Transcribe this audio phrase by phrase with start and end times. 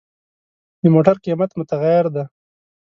[0.81, 2.23] د موټر قیمت متغیر دی.